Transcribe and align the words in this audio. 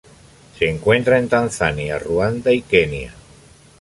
Se 0.57 0.67
encuentra 0.67 1.19
en 1.19 1.29
Tanzania, 1.29 1.99
Ruanda, 1.99 2.51
y 2.51 2.63
Kenia. 2.63 3.13